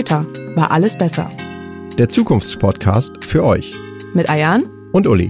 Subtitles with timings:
[0.00, 0.24] Später
[0.54, 1.28] war alles besser.
[1.98, 3.74] Der Zukunftspodcast für euch.
[4.14, 5.28] Mit Ayan und Uli.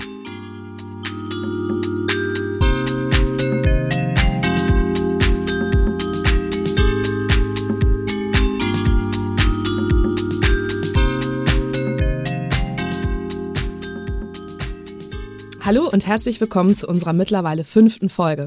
[15.63, 18.47] Hallo und herzlich willkommen zu unserer mittlerweile fünften Folge.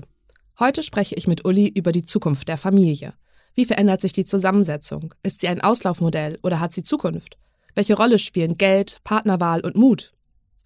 [0.57, 3.11] Heute spreche ich mit Uli über die Zukunft der Familie.
[3.55, 5.13] Wie verändert sich die Zusammensetzung?
[5.21, 7.37] Ist sie ein Auslaufmodell oder hat sie Zukunft?
[7.75, 10.13] Welche Rolle spielen Geld, Partnerwahl und Mut?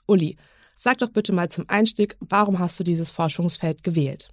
[0.07, 0.37] Uli,
[0.77, 4.29] sag doch bitte mal zum Einstieg, warum hast du dieses Forschungsfeld gewählt?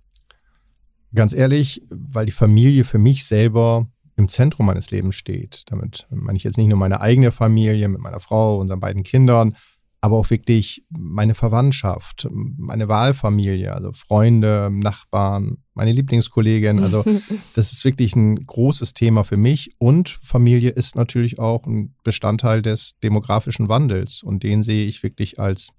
[1.15, 5.65] Ganz ehrlich, weil die Familie für mich selber im Zentrum meines Lebens steht.
[5.67, 9.57] Damit meine ich jetzt nicht nur meine eigene Familie mit meiner Frau, unseren beiden Kindern,
[10.05, 16.81] aber auch wirklich meine Verwandtschaft, meine Wahlfamilie, also Freunde, Nachbarn, meine Lieblingskollegin.
[16.81, 17.03] Also
[17.55, 19.71] das ist wirklich ein großes Thema für mich.
[19.79, 24.23] Und Familie ist natürlich auch ein Bestandteil des demografischen Wandels.
[24.23, 25.71] Und den sehe ich wirklich als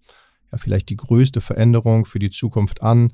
[0.52, 3.12] ja, vielleicht die größte Veränderung für die Zukunft an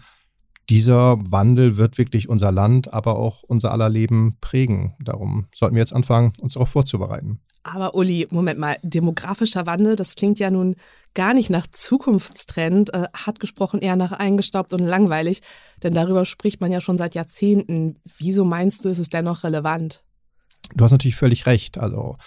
[0.69, 4.95] dieser Wandel wird wirklich unser Land, aber auch unser aller Leben prägen.
[4.99, 7.39] Darum sollten wir jetzt anfangen, uns darauf vorzubereiten.
[7.63, 10.75] Aber Uli, Moment mal, demografischer Wandel, das klingt ja nun
[11.13, 15.41] gar nicht nach Zukunftstrend, äh, hat gesprochen eher nach eingestaubt und langweilig,
[15.83, 17.99] denn darüber spricht man ja schon seit Jahrzehnten.
[18.17, 20.03] Wieso meinst du, ist es dennoch relevant?
[20.75, 21.77] Du hast natürlich völlig recht.
[21.77, 22.17] Also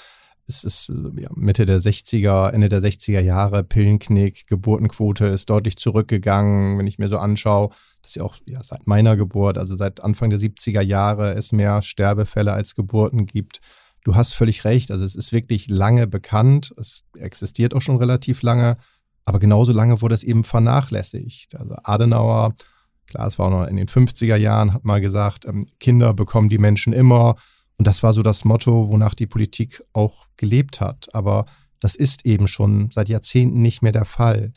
[0.47, 6.79] es ist ja, Mitte der 60er, Ende der 60er Jahre, Pillenknick, Geburtenquote ist deutlich zurückgegangen,
[6.79, 7.71] wenn ich mir so anschaue
[8.05, 11.83] dass ja auch ja, seit meiner Geburt, also seit Anfang der 70er Jahre, es mehr
[11.83, 13.61] Sterbefälle als Geburten gibt.
[14.05, 18.43] Du hast völlig recht, also es ist wirklich lange bekannt, es existiert auch schon relativ
[18.43, 18.77] lange,
[19.25, 21.59] aber genauso lange wurde es eben vernachlässigt.
[21.59, 22.55] Also Adenauer,
[23.07, 26.51] klar, es war auch noch in den 50er Jahren, hat mal gesagt, ähm, Kinder bekommen
[26.51, 27.37] die Menschen immer.
[27.79, 31.15] Und das war so das Motto, wonach die Politik auch gelebt hat.
[31.15, 31.47] Aber
[31.81, 34.53] das ist eben schon seit Jahrzehnten nicht mehr der Fall.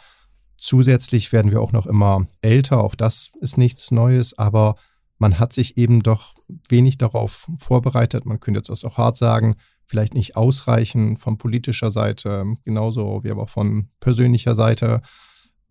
[0.58, 4.76] Zusätzlich werden wir auch noch immer älter, auch das ist nichts Neues, aber
[5.20, 6.36] man hat sich eben doch
[6.70, 8.26] wenig darauf vorbereitet.
[8.26, 9.56] Man könnte jetzt auch hart sagen,
[9.86, 15.02] vielleicht nicht ausreichend von politischer Seite, genauso wie aber auch von persönlicher Seite.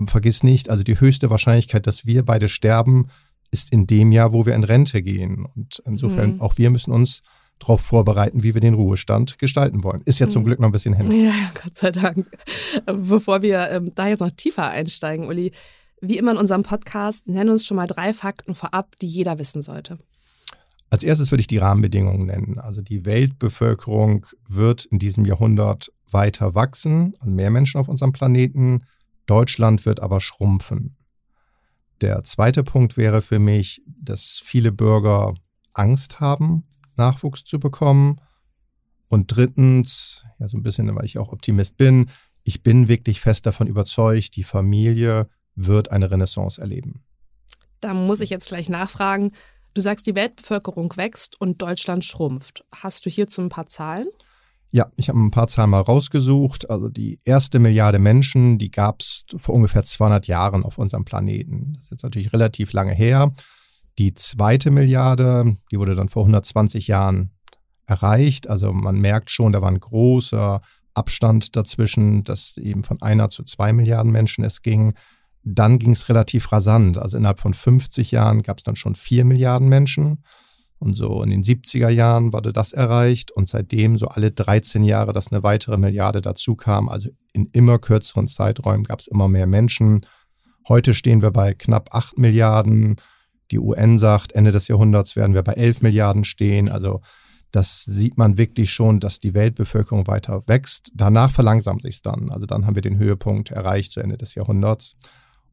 [0.07, 3.09] Vergiss nicht, also die höchste Wahrscheinlichkeit, dass wir beide sterben,
[3.51, 5.47] ist in dem Jahr, wo wir in Rente gehen.
[5.55, 6.41] Und insofern, mhm.
[6.41, 7.23] auch wir müssen uns
[7.59, 10.03] darauf vorbereiten, wie wir den Ruhestand gestalten wollen.
[10.05, 10.47] Ist ja zum mhm.
[10.47, 11.11] Glück noch ein bisschen hin.
[11.11, 12.27] Ja, Gott sei Dank.
[12.87, 15.53] Bevor wir ähm, da jetzt noch tiefer einsteigen, Uli,
[16.01, 19.63] wie immer in unserem Podcast, nennen uns schon mal drei Fakten vorab, die jeder wissen
[19.63, 19.99] sollte.
[20.91, 22.59] Als erstes würde ich die Rahmenbedingungen nennen.
[22.59, 28.85] Also die Weltbevölkerung wird in diesem Jahrhundert weiter wachsen, also mehr Menschen auf unserem Planeten.
[29.27, 30.97] Deutschland wird aber schrumpfen.
[32.03, 35.35] Der zweite Punkt wäre für mich, dass viele Bürger
[35.75, 36.65] Angst haben
[36.99, 38.21] Nachwuchs zu bekommen.
[39.09, 42.07] Und drittens, ja, so ein bisschen, weil ich auch Optimist bin,
[42.45, 47.03] ich bin wirklich fest davon überzeugt, die Familie wird eine Renaissance erleben.
[47.81, 49.33] Da muss ich jetzt gleich nachfragen.
[49.75, 52.65] Du sagst, die Weltbevölkerung wächst und Deutschland schrumpft.
[52.75, 54.09] Hast du hierzu ein paar Zahlen?
[54.71, 56.71] Ja, ich habe ein paar Zahlen mal rausgesucht.
[56.71, 61.75] Also die erste Milliarde Menschen, die gab es vor ungefähr 200 Jahren auf unserem Planeten.
[61.75, 63.33] Das ist jetzt natürlich relativ lange her.
[63.99, 67.31] Die zweite Milliarde, die wurde dann vor 120 Jahren
[67.87, 68.49] erreicht.
[68.49, 70.61] Also man merkt schon, da war ein großer
[70.95, 74.95] Abstand dazwischen, dass eben von einer zu zwei Milliarden Menschen es ging.
[75.45, 76.99] Dann ging es relativ rasant.
[76.99, 80.23] Also innerhalb von 50 Jahren gab es dann schon vier Milliarden Menschen.
[80.79, 85.13] Und so in den 70er Jahren wurde das erreicht und seitdem so alle 13 Jahre,
[85.13, 86.89] dass eine weitere Milliarde dazu kam.
[86.89, 90.01] Also in immer kürzeren Zeiträumen gab es immer mehr Menschen.
[90.69, 92.97] Heute stehen wir bei knapp 8 Milliarden.
[93.51, 96.69] Die UN sagt, Ende des Jahrhunderts werden wir bei 11 Milliarden stehen.
[96.69, 97.01] Also
[97.53, 100.91] das sieht man wirklich schon, dass die Weltbevölkerung weiter wächst.
[100.95, 102.31] Danach verlangsamt sich es dann.
[102.31, 104.97] Also dann haben wir den Höhepunkt erreicht zu Ende des Jahrhunderts.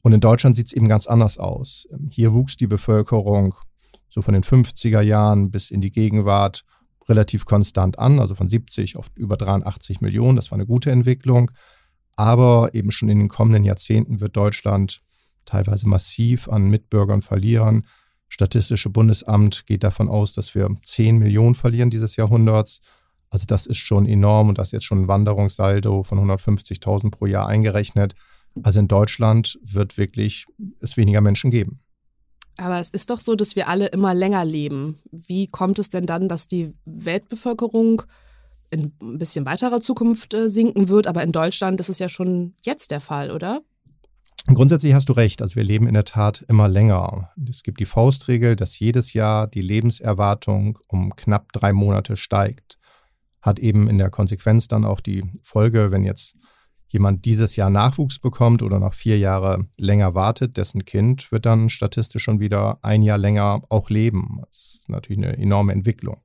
[0.01, 1.88] Und in Deutschland sieht es eben ganz anders aus.
[2.10, 3.56] Hier wuchs die Bevölkerung
[4.10, 6.63] so von den 50er Jahren bis in die Gegenwart
[7.07, 10.36] relativ konstant an, also von 70 auf über 83 Millionen.
[10.36, 11.51] Das war eine gute Entwicklung.
[12.16, 15.01] Aber eben schon in den kommenden Jahrzehnten wird Deutschland
[15.45, 17.86] teilweise massiv an Mitbürgern verlieren.
[18.30, 22.80] Statistische Bundesamt geht davon aus, dass wir 10 Millionen verlieren dieses Jahrhunderts.
[23.30, 27.25] Also das ist schon enorm und das ist jetzt schon ein Wanderungssaldo von 150.000 pro
[27.25, 28.16] Jahr eingerechnet.
[28.62, 30.45] Also in Deutschland wird wirklich
[30.80, 31.78] es weniger Menschen geben.
[32.57, 35.00] Aber es ist doch so, dass wir alle immer länger leben.
[35.12, 38.04] Wie kommt es denn dann, dass die Weltbevölkerung
[38.69, 41.07] in ein bisschen weiterer Zukunft äh, sinken wird?
[41.07, 43.62] Aber in Deutschland ist es ja schon jetzt der Fall, oder?
[44.48, 45.42] Grundsätzlich hast du recht.
[45.42, 47.31] Also wir leben in der Tat immer länger.
[47.50, 52.78] Es gibt die Faustregel, dass jedes Jahr die Lebenserwartung um knapp drei Monate steigt.
[53.42, 56.38] hat eben in der Konsequenz dann auch die Folge, wenn jetzt
[56.88, 61.69] jemand dieses Jahr Nachwuchs bekommt oder noch vier Jahre länger wartet, dessen Kind wird dann
[61.69, 64.39] statistisch schon wieder ein Jahr länger auch leben.
[64.46, 66.22] Das ist natürlich eine enorme Entwicklung.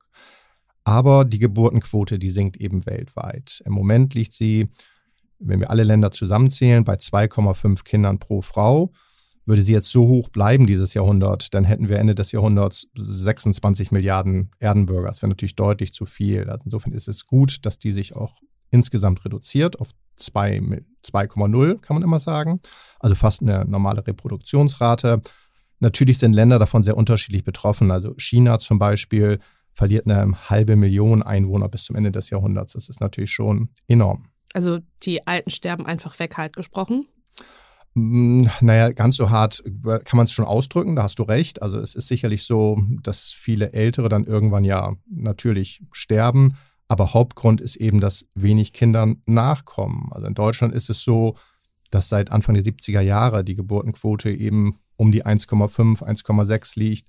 [0.84, 3.62] Aber die Geburtenquote, die sinkt eben weltweit.
[3.64, 4.68] Im Moment liegt sie,
[5.38, 8.92] wenn wir alle Länder zusammenzählen, bei 2,5 Kindern pro Frau.
[9.46, 13.92] Würde sie jetzt so hoch bleiben dieses Jahrhundert, dann hätten wir Ende des Jahrhunderts 26
[13.92, 15.08] Milliarden Erdenbürger.
[15.08, 16.50] Das wäre natürlich deutlich zu viel.
[16.50, 18.34] Also insofern ist es gut, dass die sich auch
[18.70, 19.88] insgesamt reduziert auf
[20.18, 22.60] 2,0, kann man immer sagen.
[23.00, 25.22] Also fast eine normale Reproduktionsrate.
[25.80, 27.90] Natürlich sind Länder davon sehr unterschiedlich betroffen.
[27.90, 29.38] Also China zum Beispiel
[29.72, 32.72] verliert eine halbe Million Einwohner bis zum Ende des Jahrhunderts.
[32.72, 34.26] Das ist natürlich schon enorm.
[34.58, 37.06] Also die Alten sterben einfach weg, halt gesprochen?
[37.94, 41.62] Mm, naja, ganz so hart kann man es schon ausdrücken, da hast du recht.
[41.62, 46.56] Also es ist sicherlich so, dass viele Ältere dann irgendwann ja natürlich sterben.
[46.88, 50.08] Aber Hauptgrund ist eben, dass wenig Kinder nachkommen.
[50.10, 51.36] Also in Deutschland ist es so,
[51.92, 57.06] dass seit Anfang der 70er Jahre die Geburtenquote eben um die 1,5, 1,6 liegt.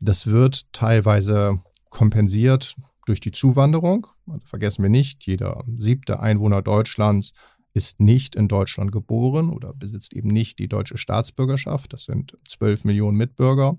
[0.00, 1.60] Das wird teilweise
[1.90, 2.74] kompensiert
[3.08, 4.06] durch die Zuwanderung.
[4.26, 7.32] Also vergessen wir nicht, jeder siebte Einwohner Deutschlands
[7.74, 11.92] ist nicht in Deutschland geboren oder besitzt eben nicht die deutsche Staatsbürgerschaft.
[11.92, 13.78] Das sind 12 Millionen Mitbürger.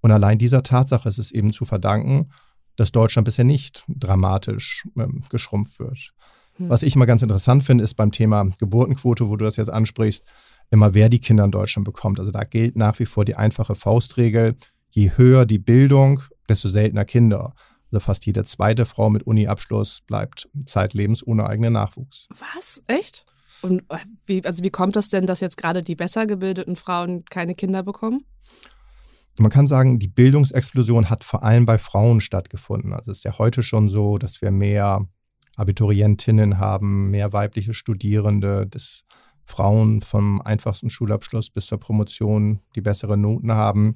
[0.00, 2.30] Und allein dieser Tatsache ist es eben zu verdanken,
[2.76, 6.12] dass Deutschland bisher nicht dramatisch ähm, geschrumpft wird.
[6.56, 6.68] Hm.
[6.68, 10.24] Was ich immer ganz interessant finde, ist beim Thema Geburtenquote, wo du das jetzt ansprichst,
[10.70, 12.20] immer wer die Kinder in Deutschland bekommt.
[12.20, 14.54] Also da gilt nach wie vor die einfache Faustregel,
[14.90, 17.54] je höher die Bildung, desto seltener Kinder.
[17.90, 22.28] Also fast jede zweite Frau mit Uni-Abschluss bleibt zeitlebens ohne eigenen Nachwuchs.
[22.30, 22.82] Was?
[22.86, 23.24] Echt?
[23.62, 27.24] Und äh, wie, also wie kommt das denn, dass jetzt gerade die besser gebildeten Frauen
[27.24, 28.24] keine Kinder bekommen?
[29.38, 32.92] Man kann sagen, die Bildungsexplosion hat vor allem bei Frauen stattgefunden.
[32.92, 35.06] Also es ist ja heute schon so, dass wir mehr
[35.56, 39.04] Abiturientinnen haben, mehr weibliche Studierende, dass
[39.44, 43.94] Frauen vom einfachsten Schulabschluss bis zur Promotion die besseren Noten haben.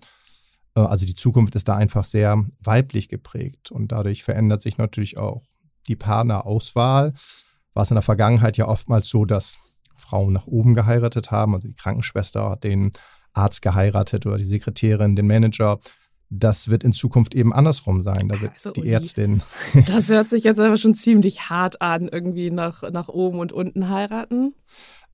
[0.76, 5.18] Äh, also die Zukunft ist da einfach sehr weiblich geprägt und dadurch verändert sich natürlich
[5.18, 5.42] auch
[5.88, 7.14] die Partnerauswahl.
[7.74, 9.58] War es in der Vergangenheit ja oftmals so, dass
[9.96, 12.92] Frauen nach oben geheiratet haben, also die Krankenschwester hat den
[13.32, 15.78] Arzt geheiratet oder die Sekretärin den Manager.
[16.28, 18.28] Das wird in Zukunft eben andersrum sein.
[18.28, 19.42] Da wird also, die Ärztin.
[19.86, 23.90] Das hört sich jetzt aber schon ziemlich hart an, irgendwie nach, nach oben und unten
[23.90, 24.54] heiraten.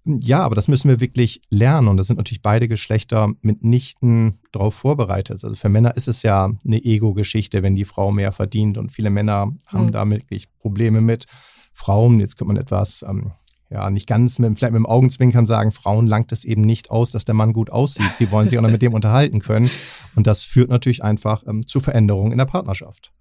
[0.05, 1.89] Ja, aber das müssen wir wirklich lernen.
[1.89, 5.45] Und da sind natürlich beide Geschlechter mitnichten darauf vorbereitet.
[5.45, 8.79] Also für Männer ist es ja eine Ego-Geschichte, wenn die Frau mehr verdient.
[8.79, 9.93] Und viele Männer haben mhm.
[9.93, 11.27] da wirklich Probleme mit.
[11.73, 13.33] Frauen, jetzt könnte man etwas, ähm,
[13.71, 17.11] ja, nicht ganz mit, vielleicht mit dem Augenzwinkern sagen, Frauen langt es eben nicht aus,
[17.11, 18.15] dass der Mann gut aussieht.
[18.17, 19.71] Sie wollen sich auch noch mit dem unterhalten können.
[20.17, 23.13] Und das führt natürlich einfach ähm, zu Veränderungen in der Partnerschaft.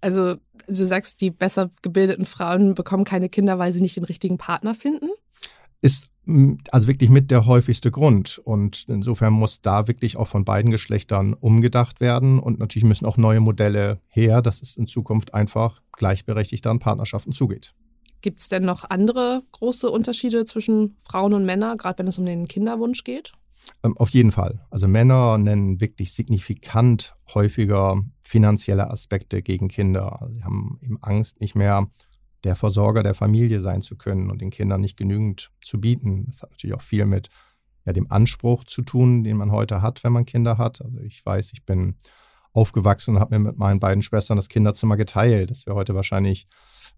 [0.00, 0.34] Also
[0.68, 4.74] du sagst, die besser gebildeten Frauen bekommen keine Kinder, weil sie nicht den richtigen Partner
[4.74, 5.08] finden?
[5.84, 6.06] Ist
[6.70, 8.38] also wirklich mit der häufigste Grund.
[8.38, 12.38] Und insofern muss da wirklich auch von beiden Geschlechtern umgedacht werden.
[12.38, 17.32] Und natürlich müssen auch neue Modelle her, dass es in Zukunft einfach gleichberechtigter an Partnerschaften
[17.32, 17.74] zugeht.
[18.22, 22.24] Gibt es denn noch andere große Unterschiede zwischen Frauen und Männern, gerade wenn es um
[22.24, 23.32] den Kinderwunsch geht?
[23.82, 24.64] Ähm, auf jeden Fall.
[24.70, 30.26] Also Männer nennen wirklich signifikant häufiger finanzielle Aspekte gegen Kinder.
[30.30, 31.90] Sie haben eben Angst, nicht mehr
[32.44, 36.26] der Versorger der Familie sein zu können und den Kindern nicht genügend zu bieten.
[36.26, 37.28] Das hat natürlich auch viel mit
[37.84, 40.82] ja, dem Anspruch zu tun, den man heute hat, wenn man Kinder hat.
[40.82, 41.96] Also ich weiß, ich bin
[42.52, 45.50] aufgewachsen und habe mir mit meinen beiden Schwestern das Kinderzimmer geteilt.
[45.50, 46.46] Das wäre heute wahrscheinlich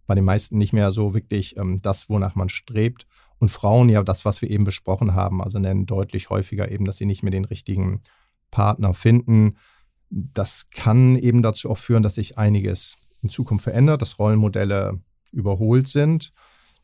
[0.06, 3.06] bei den meisten nicht mehr so wirklich ähm, das, wonach man strebt.
[3.38, 6.96] Und Frauen ja das, was wir eben besprochen haben, also nennen deutlich häufiger eben, dass
[6.96, 8.00] sie nicht mehr den richtigen
[8.50, 9.56] Partner finden.
[10.10, 15.00] Das kann eben dazu auch führen, dass sich einiges in Zukunft verändert, dass Rollenmodelle
[15.36, 16.32] überholt sind,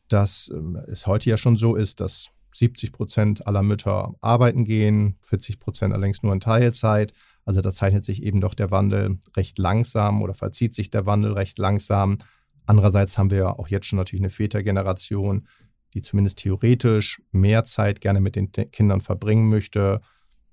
[0.09, 5.17] dass ähm, es heute ja schon so ist, dass 70 Prozent aller Mütter arbeiten gehen,
[5.23, 7.13] 40 Prozent allerdings nur in Teilzeit.
[7.45, 11.33] Also da zeichnet sich eben doch der Wandel recht langsam oder verzieht sich der Wandel
[11.33, 12.19] recht langsam.
[12.67, 15.49] Andererseits haben wir ja auch jetzt schon natürlich eine Vätergeneration,
[15.95, 20.01] die zumindest theoretisch mehr Zeit gerne mit den Kindern verbringen möchte,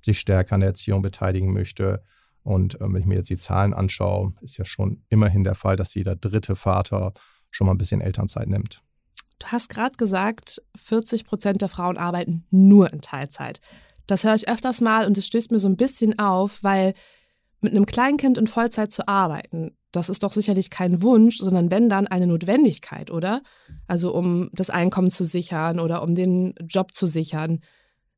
[0.03, 2.01] sich stärker an der Erziehung beteiligen möchte.
[2.43, 5.75] Und äh, wenn ich mir jetzt die Zahlen anschaue, ist ja schon immerhin der Fall,
[5.75, 7.13] dass jeder dritte Vater
[7.51, 8.81] schon mal ein bisschen Elternzeit nimmt.
[9.39, 13.61] Du hast gerade gesagt, 40 Prozent der Frauen arbeiten nur in Teilzeit.
[14.05, 16.93] Das höre ich öfters mal und es stößt mir so ein bisschen auf, weil
[17.61, 21.89] mit einem Kleinkind in Vollzeit zu arbeiten, das ist doch sicherlich kein Wunsch, sondern wenn
[21.89, 23.41] dann eine Notwendigkeit, oder?
[23.87, 27.59] Also um das Einkommen zu sichern oder um den Job zu sichern.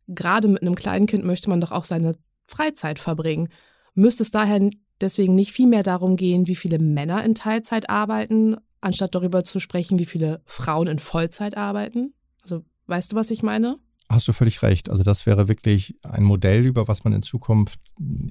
[0.08, 2.14] Gerade mit einem Kleinkind möchte man doch auch seine
[2.48, 3.48] Freizeit verbringen.
[3.94, 4.70] Müsste es daher
[5.00, 9.60] deswegen nicht viel mehr darum gehen, wie viele Männer in Teilzeit arbeiten, anstatt darüber zu
[9.60, 12.14] sprechen, wie viele Frauen in Vollzeit arbeiten?
[12.42, 13.78] Also weißt du, was ich meine?
[14.10, 14.90] Hast du völlig recht.
[14.90, 17.80] Also das wäre wirklich ein Modell, über was man in Zukunft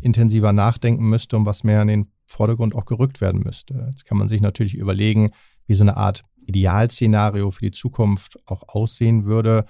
[0.03, 3.87] intensiver nachdenken müsste und was mehr in den Vordergrund auch gerückt werden müsste.
[3.91, 5.31] Jetzt kann man sich natürlich überlegen,
[5.67, 9.65] wie so eine Art Idealszenario für die Zukunft auch aussehen würde.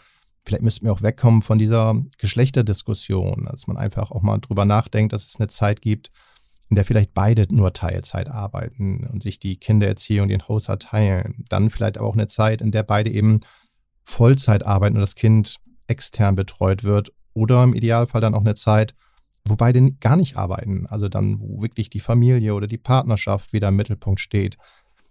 [0.44, 5.12] Vielleicht müssten wir auch wegkommen von dieser Geschlechterdiskussion, dass man einfach auch mal drüber nachdenkt,
[5.12, 6.10] dass es eine Zeit gibt,
[6.70, 11.44] in der vielleicht beide nur Teilzeit arbeiten und sich die Kindererziehung, den Haushalt teilen.
[11.48, 13.40] Dann vielleicht aber auch eine Zeit, in der beide eben
[14.04, 15.56] Vollzeit arbeiten und das Kind
[15.88, 17.12] extern betreut wird.
[17.34, 18.94] Oder im Idealfall dann auch eine Zeit,
[19.44, 20.86] wo beide gar nicht arbeiten.
[20.86, 24.56] Also dann, wo wirklich die Familie oder die Partnerschaft wieder im Mittelpunkt steht.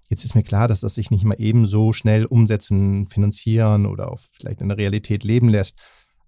[0.10, 4.12] Jetzt ist mir klar, dass das sich nicht mal eben so schnell umsetzen, finanzieren oder
[4.12, 5.78] auch vielleicht in der Realität leben lässt.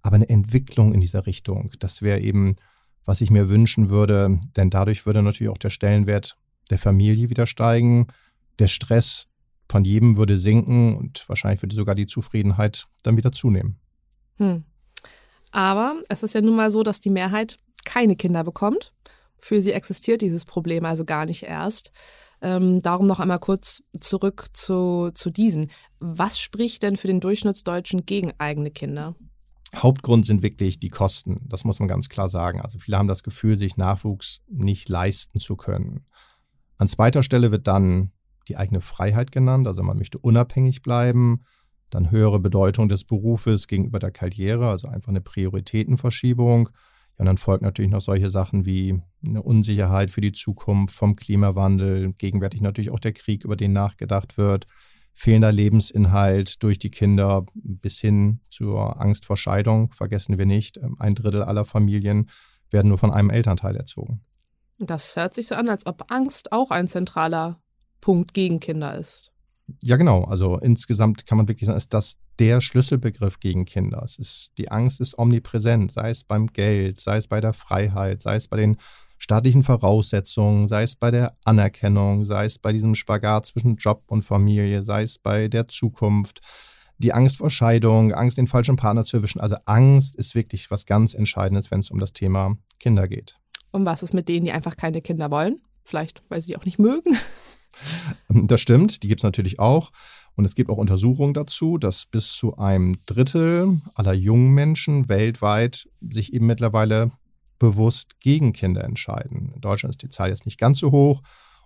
[0.02, 2.56] Aber eine Entwicklung in dieser Richtung, das wäre eben,
[3.06, 6.36] was ich mir wünschen würde, denn dadurch würde natürlich auch der Stellenwert
[6.70, 8.08] der Familie wieder steigen.
[8.60, 9.28] Der Stress
[9.70, 13.80] von jedem würde sinken und wahrscheinlich würde sogar die Zufriedenheit dann wieder zunehmen.
[14.38, 14.64] Hm.
[15.52, 18.94] Aber es ist ja nun mal so, dass die Mehrheit keine Kinder bekommt.
[19.38, 21.92] Für sie existiert dieses Problem also gar nicht erst.
[22.42, 25.70] Ähm, darum noch einmal kurz zurück zu, zu diesen.
[26.00, 29.16] Was spricht denn für den Durchschnittsdeutschen gegen eigene Kinder?
[29.76, 31.46] Hauptgrund sind wirklich die Kosten.
[31.48, 32.62] Das muss man ganz klar sagen.
[32.62, 36.06] Also viele haben das Gefühl, sich Nachwuchs nicht leisten zu können.
[36.78, 38.12] An zweiter Stelle wird dann
[38.48, 39.68] die eigene Freiheit genannt.
[39.68, 41.40] Also man möchte unabhängig bleiben.
[41.90, 46.70] Dann höhere Bedeutung des Berufes gegenüber der Karriere, also einfach eine Prioritätenverschiebung.
[46.70, 51.16] Ja, und dann folgt natürlich noch solche Sachen wie eine Unsicherheit für die Zukunft vom
[51.16, 54.68] Klimawandel, gegenwärtig natürlich auch der Krieg, über den nachgedacht wird,
[55.14, 59.92] fehlender Lebensinhalt durch die Kinder bis hin zur Angst vor Scheidung.
[59.92, 62.30] Vergessen wir nicht, ähm, ein Drittel aller Familien
[62.70, 64.22] werden nur von einem Elternteil erzogen.
[64.80, 67.62] Das hört sich so an, als ob Angst auch ein zentraler
[68.00, 69.32] Punkt gegen Kinder ist.
[69.82, 70.24] Ja, genau.
[70.24, 74.02] Also insgesamt kann man wirklich sagen, ist das der Schlüsselbegriff gegen Kinder.
[74.04, 78.22] Es ist, die Angst ist omnipräsent, sei es beim Geld, sei es bei der Freiheit,
[78.22, 78.78] sei es bei den
[79.22, 84.24] staatlichen Voraussetzungen, sei es bei der Anerkennung, sei es bei diesem Spagat zwischen Job und
[84.24, 86.40] Familie, sei es bei der Zukunft.
[86.98, 89.40] Die Angst vor Scheidung, Angst, den falschen Partner zu erwischen.
[89.40, 93.38] Also Angst ist wirklich was ganz Entscheidendes, wenn es um das Thema Kinder geht.
[93.70, 95.62] Und was ist mit denen, die einfach keine Kinder wollen?
[95.84, 97.16] Vielleicht, weil sie die auch nicht mögen?
[98.28, 99.92] Das stimmt, die gibt es natürlich auch.
[100.36, 105.88] Und es gibt auch Untersuchungen dazu, dass bis zu einem Drittel aller jungen Menschen weltweit
[106.02, 107.12] sich eben mittlerweile
[107.62, 109.52] bewusst gegen Kinder entscheiden.
[109.54, 111.22] In Deutschland ist die Zahl jetzt nicht ganz so hoch.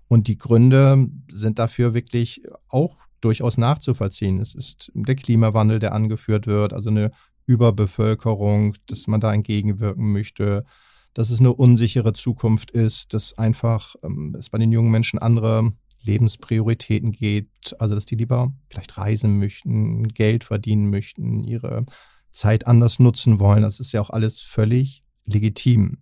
[0.09, 4.41] Und die Gründe sind dafür wirklich auch durchaus nachzuvollziehen.
[4.41, 7.11] Es ist der Klimawandel, der angeführt wird, also eine
[7.45, 10.65] Überbevölkerung, dass man da entgegenwirken möchte,
[11.13, 15.71] dass es eine unsichere Zukunft ist, dass einfach ähm, es bei den jungen Menschen andere
[16.03, 21.85] Lebensprioritäten geht, also dass die lieber vielleicht reisen möchten, Geld verdienen möchten, ihre
[22.31, 23.61] Zeit anders nutzen wollen.
[23.61, 25.99] Das ist ja auch alles völlig legitim.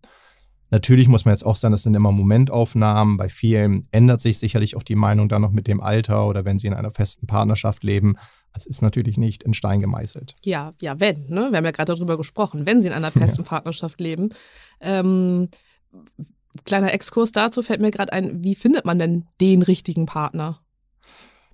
[0.70, 3.18] Natürlich muss man jetzt auch sagen, das sind immer Momentaufnahmen.
[3.18, 6.58] Bei vielen ändert sich sicherlich auch die Meinung dann noch mit dem Alter oder wenn
[6.58, 8.16] sie in einer festen Partnerschaft leben.
[8.54, 10.36] Das ist natürlich nicht in Stein gemeißelt.
[10.44, 11.28] Ja, ja, wenn.
[11.28, 11.50] Ne?
[11.52, 13.48] Wir haben ja gerade darüber gesprochen, wenn sie in einer festen ja.
[13.48, 14.30] Partnerschaft leben.
[14.80, 15.50] Ähm,
[16.66, 20.60] Kleiner Exkurs dazu fällt mir gerade ein, wie findet man denn den richtigen Partner?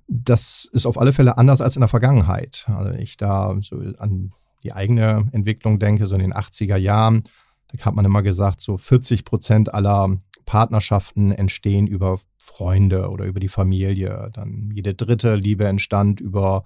[0.08, 2.66] Das ist auf alle Fälle anders als in der Vergangenheit.
[2.68, 4.32] Also ich da so an
[4.64, 7.24] die eigene Entwicklung denke, so in den 80er Jahren,
[7.72, 13.40] da hat man immer gesagt, so 40 Prozent aller Partnerschaften entstehen über Freunde oder über
[13.40, 14.32] die Familie.
[14.34, 16.64] Dann jede dritte Liebe entstand über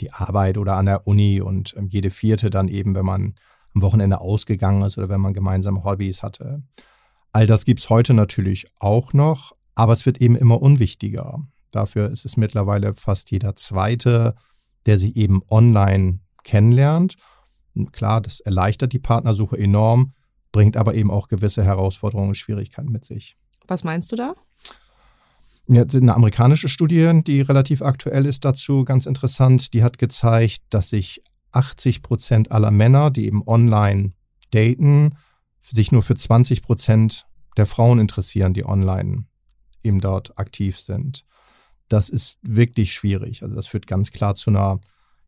[0.00, 3.34] die Arbeit oder an der Uni und ähm, jede vierte dann eben, wenn man
[3.74, 6.62] am Wochenende ausgegangen ist oder wenn man gemeinsame Hobbys hatte.
[7.32, 11.40] All das gibt es heute natürlich auch noch, aber es wird eben immer unwichtiger.
[11.70, 14.34] Dafür ist es mittlerweile fast jeder Zweite,
[14.86, 17.14] der sich eben online kennenlernt.
[17.92, 20.14] Klar, das erleichtert die Partnersuche enorm,
[20.52, 23.36] bringt aber eben auch gewisse Herausforderungen und Schwierigkeiten mit sich.
[23.66, 24.34] Was meinst du da?
[25.68, 30.90] Ja, eine amerikanische Studie, die relativ aktuell ist dazu, ganz interessant, die hat gezeigt, dass
[30.90, 34.12] sich 80 Prozent aller Männer, die eben online
[34.50, 35.16] daten,
[35.62, 37.26] sich nur für 20 Prozent
[37.56, 39.26] der Frauen interessieren, die online
[39.82, 41.24] eben dort aktiv sind.
[41.88, 43.42] Das ist wirklich schwierig.
[43.42, 44.80] Also das führt ganz klar zu einer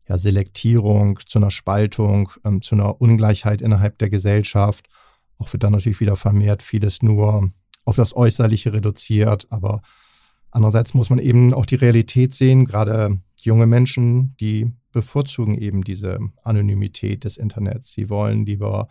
[0.07, 4.87] ja, Selektierung, zu einer Spaltung, ähm, zu einer Ungleichheit innerhalb der Gesellschaft.
[5.37, 7.49] Auch wird dann natürlich wieder vermehrt vieles nur
[7.85, 9.47] auf das Äußerliche reduziert.
[9.49, 9.81] Aber
[10.51, 12.65] andererseits muss man eben auch die Realität sehen.
[12.65, 17.93] Gerade junge Menschen, die bevorzugen eben diese Anonymität des Internets.
[17.93, 18.87] Sie wollen lieber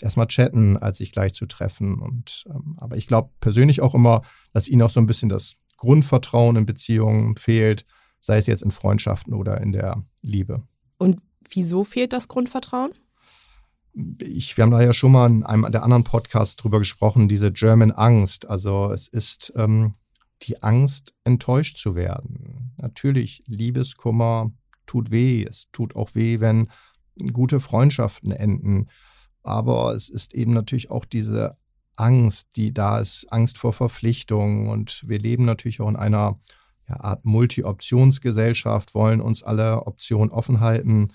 [0.00, 2.00] erstmal chatten, als sich gleich zu treffen.
[2.00, 5.54] Und ähm, aber ich glaube persönlich auch immer, dass ihnen auch so ein bisschen das
[5.76, 7.86] Grundvertrauen in Beziehungen fehlt,
[8.20, 10.62] sei es jetzt in Freundschaften oder in der Liebe.
[10.98, 12.92] Und wieso fehlt das Grundvertrauen?
[14.20, 17.50] Ich, wir haben da ja schon mal in einem der anderen Podcasts drüber gesprochen, diese
[17.50, 18.48] German Angst.
[18.48, 19.94] Also es ist ähm,
[20.42, 22.74] die Angst, enttäuscht zu werden.
[22.76, 24.52] Natürlich, Liebeskummer
[24.84, 25.44] tut weh.
[25.48, 26.68] Es tut auch weh, wenn
[27.32, 28.88] gute Freundschaften enden.
[29.42, 31.56] Aber es ist eben natürlich auch diese
[31.96, 34.68] Angst, die da ist, Angst vor Verpflichtungen.
[34.68, 36.38] Und wir leben natürlich auch in einer
[36.88, 41.08] ja, Art Multi-Optionsgesellschaft, wollen uns alle Optionen offen halten.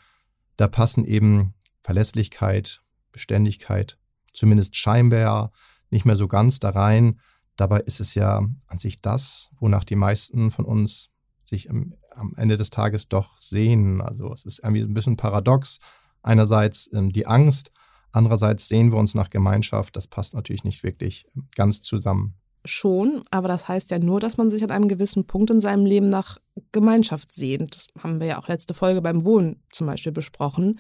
[0.58, 3.98] Da passen eben Verlässlichkeit, Beständigkeit,
[4.34, 5.52] zumindest scheinbar
[5.90, 7.20] nicht mehr so ganz da rein.
[7.58, 11.10] Dabei ist es ja an sich das, wonach die meisten von uns
[11.44, 14.02] sich im, am Ende des Tages doch sehen.
[14.02, 15.80] Also es ist irgendwie ein bisschen paradox.
[16.24, 17.72] Einerseits ähm, die Angst,
[18.12, 19.96] andererseits sehen wir uns nach Gemeinschaft.
[19.96, 22.36] Das passt natürlich nicht wirklich ganz zusammen.
[22.64, 25.86] Schon, aber das heißt ja nur, dass man sich an einem gewissen Punkt in seinem
[25.86, 26.38] Leben nach
[26.72, 27.76] Gemeinschaft sehnt.
[27.76, 30.80] Das haben wir ja auch letzte Folge beim Wohnen zum Beispiel besprochen.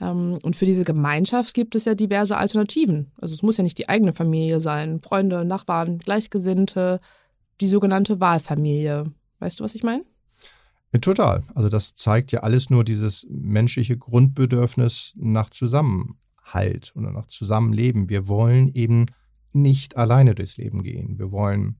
[0.00, 3.12] Ähm, und für diese Gemeinschaft gibt es ja diverse Alternativen.
[3.20, 5.00] Also es muss ja nicht die eigene Familie sein.
[5.02, 7.00] Freunde, Nachbarn, Gleichgesinnte,
[7.60, 9.04] die sogenannte Wahlfamilie.
[9.40, 10.04] Weißt du, was ich meine?
[11.00, 11.42] Total.
[11.54, 18.08] Also das zeigt ja alles nur dieses menschliche Grundbedürfnis nach Zusammenhalt oder nach Zusammenleben.
[18.08, 19.06] Wir wollen eben
[19.52, 21.18] nicht alleine durchs Leben gehen.
[21.18, 21.78] Wir wollen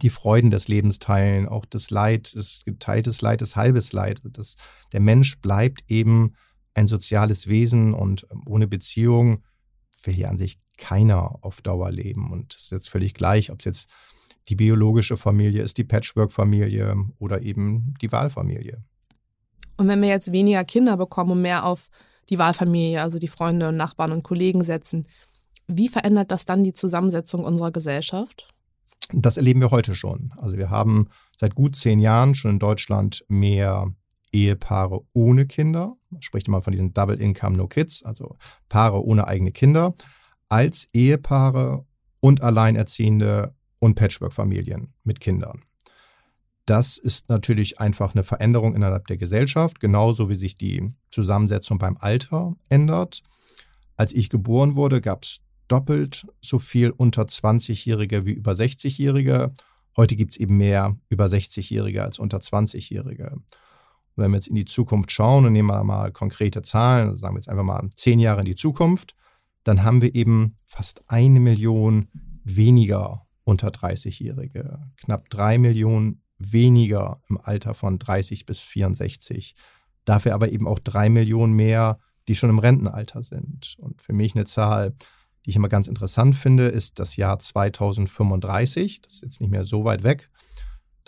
[0.00, 4.20] die Freuden des Lebens teilen, auch das Leid, das geteiltes Leid, das halbes Leid.
[4.32, 4.54] Das,
[4.92, 6.34] der Mensch bleibt eben
[6.74, 9.42] ein soziales Wesen und ähm, ohne Beziehung
[10.04, 12.30] will hier an sich keiner auf Dauer leben.
[12.30, 13.90] Und es ist jetzt völlig gleich, ob es jetzt
[14.48, 18.82] die biologische Familie ist, die Patchwork-Familie oder eben die Wahlfamilie.
[19.76, 21.88] Und wenn wir jetzt weniger Kinder bekommen und mehr auf
[22.30, 25.06] die Wahlfamilie, also die Freunde und Nachbarn und Kollegen setzen,
[25.66, 28.52] wie verändert das dann die Zusammensetzung unserer Gesellschaft?
[29.12, 30.32] Das erleben wir heute schon.
[30.36, 33.92] Also wir haben seit gut zehn Jahren schon in Deutschland mehr
[34.32, 38.36] Ehepaare ohne Kinder, man spricht immer von diesen Double Income No Kids, also
[38.68, 39.94] Paare ohne eigene Kinder,
[40.48, 41.84] als Ehepaare
[42.20, 45.62] und Alleinerziehende und Patchwork-Familien mit Kindern.
[46.66, 51.96] Das ist natürlich einfach eine Veränderung innerhalb der Gesellschaft, genauso wie sich die Zusammensetzung beim
[51.96, 53.22] Alter ändert.
[53.96, 59.52] Als ich geboren wurde, gab es doppelt so viel unter 20-Jährige wie über 60-Jährige.
[59.96, 63.36] Heute gibt es eben mehr über 60-Jährige als unter 20-Jährige.
[64.16, 67.34] Wenn wir jetzt in die Zukunft schauen und nehmen wir mal konkrete Zahlen, also sagen
[67.34, 69.14] wir jetzt einfach mal zehn Jahre in die Zukunft,
[69.64, 72.08] dann haben wir eben fast eine Million
[72.44, 79.54] weniger unter 30-Jährige, knapp drei Millionen weniger im Alter von 30 bis 64.
[80.04, 83.76] Dafür aber eben auch drei Millionen mehr, die schon im Rentenalter sind.
[83.78, 84.94] Und für mich eine Zahl,
[85.44, 89.02] die ich immer ganz interessant finde, ist das Jahr 2035.
[89.02, 90.30] Das ist jetzt nicht mehr so weit weg.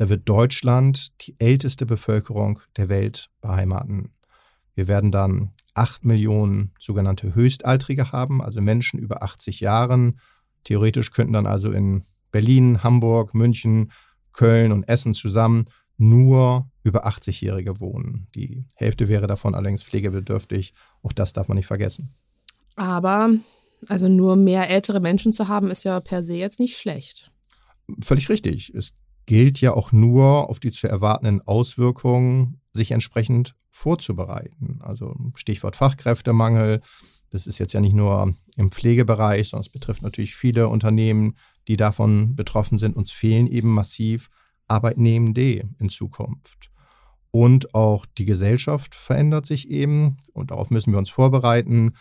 [0.02, 4.12] Da wird Deutschland die älteste Bevölkerung der Welt beheimaten.
[4.74, 10.18] Wir werden dann acht Millionen sogenannte Höchstaltrige haben, also Menschen über 80 Jahren.
[10.64, 13.92] Theoretisch könnten dann also in Berlin, Hamburg, München,
[14.32, 15.66] Köln und Essen zusammen
[15.98, 18.26] nur über 80-Jährige wohnen.
[18.34, 20.74] Die Hälfte wäre davon allerdings pflegebedürftig.
[21.04, 22.12] Auch das darf man nicht vergessen.
[22.74, 23.30] Aber
[23.86, 27.30] also nur mehr ältere Menschen zu haben, ist ja per se jetzt nicht schlecht.
[28.00, 28.74] Völlig richtig.
[28.74, 28.94] Es
[29.26, 34.80] gilt ja auch nur auf die zu erwartenden Auswirkungen sich entsprechend vorzubereiten.
[34.82, 36.80] Also Stichwort Fachkräftemangel.
[37.30, 41.36] Das ist jetzt ja nicht nur im Pflegebereich, sondern es betrifft natürlich viele Unternehmen,
[41.68, 42.96] die davon betroffen sind.
[42.96, 44.28] Uns fehlen eben massiv
[44.68, 46.70] Arbeitnehmende in Zukunft.
[47.30, 51.94] Und auch die Gesellschaft verändert sich eben und darauf müssen wir uns vorbereiten.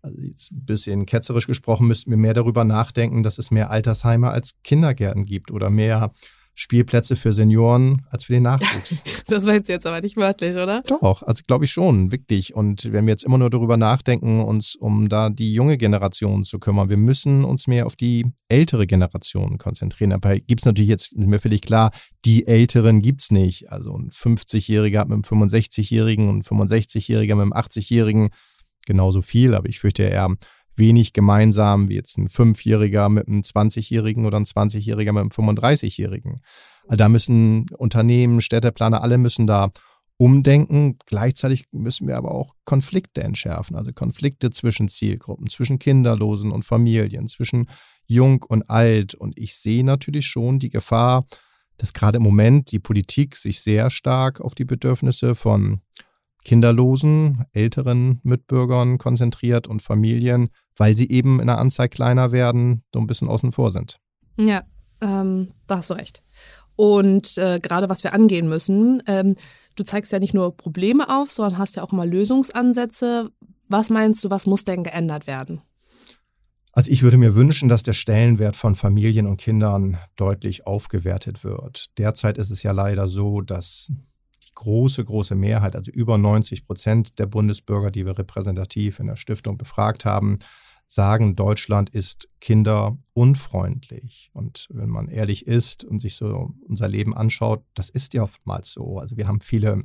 [0.00, 4.30] Also jetzt ein bisschen ketzerisch gesprochen, müssten wir mehr darüber nachdenken, dass es mehr Altersheime
[4.30, 6.12] als Kindergärten gibt oder mehr
[6.58, 9.04] Spielplätze für Senioren als für den Nachwuchs.
[9.26, 10.82] das war jetzt, jetzt aber nicht wörtlich, oder?
[10.86, 12.54] Doch, also glaube ich schon, wirklich.
[12.54, 16.58] Und wenn wir jetzt immer nur darüber nachdenken, uns um da die junge Generation zu
[16.58, 20.10] kümmern, wir müssen uns mehr auf die ältere Generation konzentrieren.
[20.10, 21.90] Dabei gibt es natürlich jetzt, ist mir völlig klar,
[22.24, 23.70] die Älteren gibt es nicht.
[23.70, 28.30] Also ein 50-Jähriger mit einem 65-Jährigen und ein 65-Jähriger mit einem 80-Jährigen
[28.86, 30.34] genauso viel, aber ich fürchte eher
[30.76, 36.36] wenig gemeinsam wie jetzt ein Fünfjähriger mit einem 20-Jährigen oder ein 20-Jähriger mit einem 35-Jährigen.
[36.84, 39.70] Also da müssen Unternehmen, Städteplaner, alle müssen da
[40.18, 40.98] umdenken.
[41.06, 47.28] Gleichzeitig müssen wir aber auch Konflikte entschärfen, also Konflikte zwischen Zielgruppen, zwischen Kinderlosen und Familien,
[47.28, 47.68] zwischen
[48.06, 49.14] Jung und Alt.
[49.14, 51.26] Und ich sehe natürlich schon die Gefahr,
[51.78, 55.80] dass gerade im Moment die Politik sich sehr stark auf die Bedürfnisse von
[56.46, 63.00] kinderlosen, älteren Mitbürgern konzentriert und Familien, weil sie eben in der Anzahl kleiner werden, so
[63.00, 63.98] ein bisschen außen vor sind.
[64.38, 64.62] Ja,
[65.00, 66.22] ähm, da hast du recht.
[66.76, 69.02] und äh, gerade was wir angehen müssen.
[69.08, 69.34] Ähm,
[69.74, 73.30] du zeigst ja nicht nur Probleme auf, sondern hast ja auch mal Lösungsansätze.
[73.68, 75.62] Was meinst du, was muss denn geändert werden?
[76.72, 81.86] Also ich würde mir wünschen, dass der Stellenwert von Familien und Kindern deutlich aufgewertet wird.
[81.98, 83.90] Derzeit ist es ja leider so, dass
[84.56, 89.56] große, große Mehrheit, also über 90 Prozent der Bundesbürger, die wir repräsentativ in der Stiftung
[89.56, 90.38] befragt haben,
[90.86, 94.30] sagen, Deutschland ist kinderunfreundlich.
[94.32, 98.72] Und wenn man ehrlich ist und sich so unser Leben anschaut, das ist ja oftmals
[98.72, 98.98] so.
[98.98, 99.84] Also wir haben viele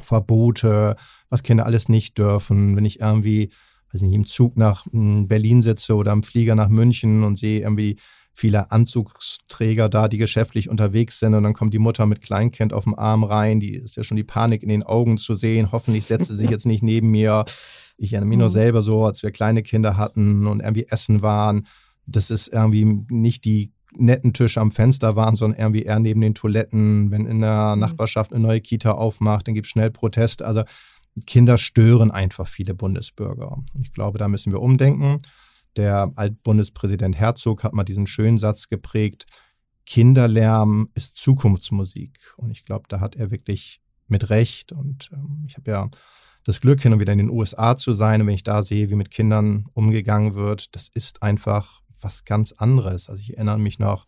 [0.00, 0.96] Verbote,
[1.28, 2.76] was Kinder alles nicht dürfen.
[2.76, 3.50] Wenn ich irgendwie
[3.92, 7.60] weiß nicht, im Zug nach hm, Berlin sitze oder im Flieger nach München und sehe
[7.60, 7.96] irgendwie
[8.38, 12.84] viele Anzugsträger da, die geschäftlich unterwegs sind und dann kommt die Mutter mit Kleinkind auf
[12.84, 16.04] dem Arm rein, die ist ja schon die Panik in den Augen zu sehen, hoffentlich
[16.06, 17.44] setzt sie sich jetzt nicht neben mir.
[17.96, 18.42] Ich erinnere mich mhm.
[18.42, 21.66] nur selber so, als wir kleine Kinder hatten und irgendwie essen waren,
[22.06, 26.34] das ist irgendwie nicht die netten Tische am Fenster waren, sondern irgendwie eher neben den
[26.36, 27.10] Toiletten.
[27.10, 27.80] Wenn in der mhm.
[27.80, 30.42] Nachbarschaft eine neue Kita aufmacht, dann gibt es schnell Protest.
[30.42, 30.62] Also
[31.26, 33.50] Kinder stören einfach viele Bundesbürger.
[33.50, 35.18] Und ich glaube, da müssen wir umdenken.
[35.78, 39.26] Der Altbundespräsident Herzog hat mal diesen schönen Satz geprägt,
[39.86, 42.18] Kinderlärm ist Zukunftsmusik.
[42.36, 44.72] Und ich glaube, da hat er wirklich mit Recht.
[44.72, 45.88] Und ähm, ich habe ja
[46.42, 48.20] das Glück, hin und wieder in den USA zu sein.
[48.20, 52.50] Und wenn ich da sehe, wie mit Kindern umgegangen wird, das ist einfach was ganz
[52.50, 53.08] anderes.
[53.08, 54.04] Also ich erinnere mich noch,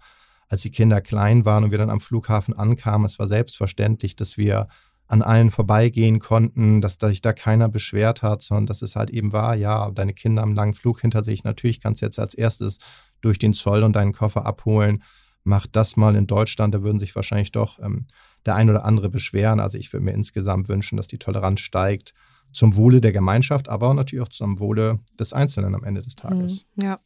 [0.48, 4.36] als die Kinder klein waren und wir dann am Flughafen ankamen, es war selbstverständlich, dass
[4.36, 4.66] wir
[5.10, 9.32] an allen vorbeigehen konnten, dass sich da keiner beschwert hat, sondern dass es halt eben
[9.32, 12.34] war, ja, deine Kinder haben einen langen Flug hinter sich, natürlich kannst du jetzt als
[12.34, 12.78] erstes
[13.20, 15.02] durch den Zoll und deinen Koffer abholen.
[15.42, 18.06] Mach das mal in Deutschland, da würden sich wahrscheinlich doch ähm,
[18.46, 19.58] der ein oder andere beschweren.
[19.58, 22.14] Also ich würde mir insgesamt wünschen, dass die Toleranz steigt
[22.52, 26.66] zum Wohle der Gemeinschaft, aber natürlich auch zum Wohle des Einzelnen am Ende des Tages.
[26.76, 26.98] Mhm, ja.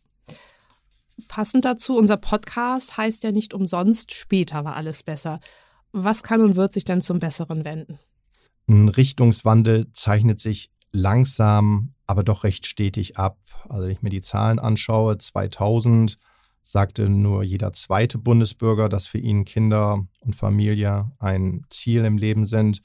[1.28, 5.40] Passend dazu, unser Podcast heißt ja nicht umsonst, später war alles besser.
[5.96, 8.00] Was kann und wird sich denn zum Besseren wenden?
[8.68, 13.38] Ein Richtungswandel zeichnet sich langsam, aber doch recht stetig ab.
[13.68, 16.18] Also wenn ich mir die Zahlen anschaue, 2000
[16.62, 22.44] sagte nur jeder zweite Bundesbürger, dass für ihn Kinder und Familie ein Ziel im Leben
[22.44, 22.82] sind.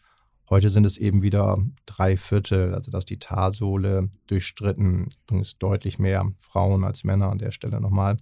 [0.47, 6.31] Heute sind es eben wieder drei Viertel, also dass die Talsohle durchstritten, übrigens deutlich mehr
[6.37, 8.17] Frauen als Männer an der Stelle nochmal.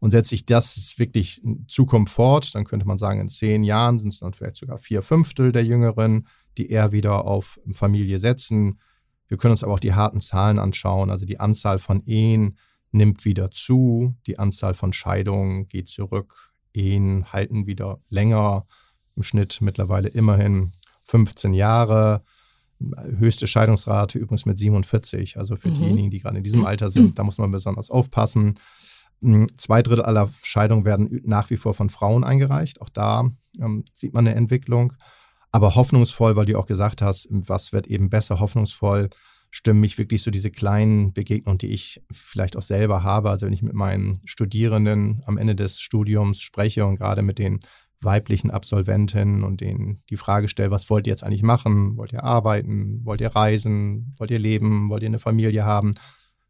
[0.00, 3.98] Und setzt sich das wirklich in Zukunft fort, dann könnte man sagen, in zehn Jahren
[3.98, 8.78] sind es dann vielleicht sogar vier Fünftel der Jüngeren, die eher wieder auf Familie setzen.
[9.26, 11.10] Wir können uns aber auch die harten Zahlen anschauen.
[11.10, 12.58] Also die Anzahl von Ehen
[12.92, 18.64] nimmt wieder zu, die Anzahl von Scheidungen geht zurück, Ehen halten wieder länger,
[19.16, 22.22] im Schnitt mittlerweile immerhin 15 Jahre.
[23.18, 25.38] Höchste Scheidungsrate übrigens mit 47.
[25.38, 25.74] Also für mhm.
[25.74, 28.54] diejenigen, die gerade in diesem Alter sind, da muss man besonders aufpassen.
[29.22, 32.80] Hm, zwei Drittel aller Scheidungen werden nach wie vor von Frauen eingereicht.
[32.80, 33.28] Auch da
[33.60, 34.92] ähm, sieht man eine Entwicklung.
[35.50, 39.08] Aber hoffnungsvoll, weil du auch gesagt hast, was wird eben besser, hoffnungsvoll,
[39.50, 43.30] stimmen mich wirklich so diese kleinen Begegnungen, die ich vielleicht auch selber habe.
[43.30, 47.60] Also wenn ich mit meinen Studierenden am Ende des Studiums spreche und gerade mit den
[48.00, 51.96] weiblichen Absolventinnen und denen die Frage stelle, was wollt ihr jetzt eigentlich machen?
[51.96, 53.00] Wollt ihr arbeiten?
[53.04, 54.14] Wollt ihr reisen?
[54.18, 54.88] Wollt ihr leben?
[54.90, 55.94] Wollt ihr eine Familie haben?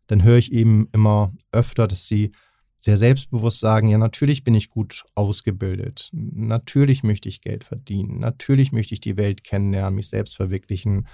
[0.08, 2.32] Dann höre ich eben immer öfter, dass sie
[2.78, 8.72] sehr selbstbewusst sagen, ja, natürlich bin ich gut ausgebildet, natürlich möchte ich Geld verdienen, natürlich
[8.72, 11.06] möchte ich die Welt kennenlernen, mich selbst verwirklichen,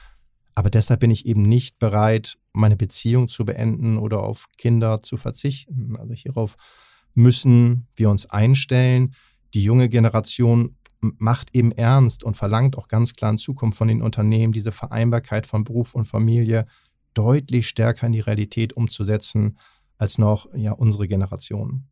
[0.55, 5.17] aber deshalb bin ich eben nicht bereit, meine Beziehung zu beenden oder auf Kinder zu
[5.17, 5.97] verzichten.
[5.97, 6.57] Also hierauf
[7.15, 9.15] müssen wir uns einstellen.
[9.53, 14.01] Die junge Generation macht eben ernst und verlangt auch ganz klar in Zukunft von den
[14.01, 16.67] Unternehmen, diese Vereinbarkeit von Beruf und Familie
[17.15, 19.59] deutlich stärker in die Realität umzusetzen
[19.99, 21.89] als noch ja, unsere Generation.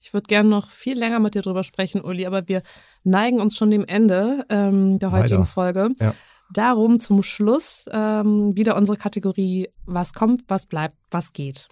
[0.00, 2.62] Ich würde gerne noch viel länger mit dir drüber sprechen, Uli, aber wir
[3.02, 5.46] neigen uns schon dem Ende ähm, der heutigen Leider.
[5.46, 5.90] Folge.
[6.00, 6.14] Ja.
[6.52, 11.68] Darum zum Schluss ähm, wieder unsere Kategorie Was kommt, was bleibt, was geht.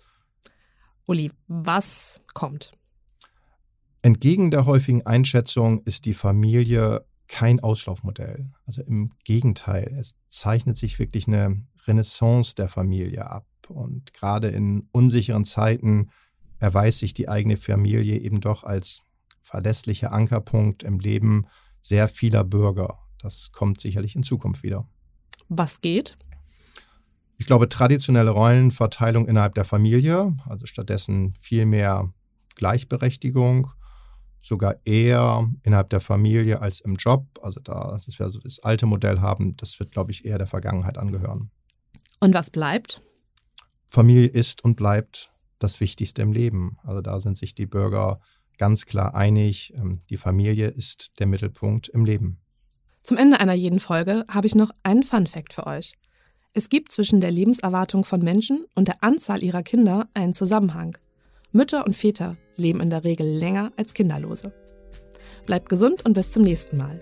[1.06, 2.72] Uli, was kommt?
[4.02, 8.50] Entgegen der häufigen Einschätzung ist die Familie kein Auslaufmodell.
[8.66, 13.46] Also im Gegenteil, es zeichnet sich wirklich eine Renaissance der Familie ab.
[13.68, 16.10] Und gerade in unsicheren Zeiten
[16.58, 19.02] erweist sich die eigene Familie eben doch als
[19.42, 21.46] verlässlicher Ankerpunkt im Leben
[21.80, 22.98] sehr vieler Bürger.
[23.20, 24.88] Das kommt sicherlich in Zukunft wieder.
[25.48, 26.16] Was geht?
[27.38, 32.12] Ich glaube, traditionelle Rollenverteilung innerhalb der Familie, also stattdessen viel mehr
[32.56, 33.68] Gleichberechtigung,
[34.40, 37.26] sogar eher innerhalb der Familie als im Job.
[37.42, 40.46] Also da, dass wir so das alte Modell haben, das wird, glaube ich, eher der
[40.46, 41.50] Vergangenheit angehören.
[42.20, 43.02] Und was bleibt?
[43.88, 46.76] Familie ist und bleibt das Wichtigste im Leben.
[46.82, 48.20] Also da sind sich die Bürger
[48.58, 52.38] ganz klar einig, ähm, die Familie ist der Mittelpunkt im Leben.
[53.02, 55.94] Zum Ende einer jeden Folge habe ich noch einen Fun Fact für euch.
[56.54, 60.96] Es gibt zwischen der Lebenserwartung von Menschen und der Anzahl ihrer Kinder einen Zusammenhang.
[61.52, 64.52] Mütter und Väter leben in der Regel länger als Kinderlose.
[65.44, 66.98] Bleibt gesund und bis zum nächsten Mal.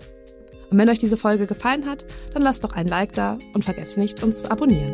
[0.69, 3.97] Und wenn euch diese Folge gefallen hat, dann lasst doch ein Like da und vergesst
[3.97, 4.93] nicht, uns zu abonnieren.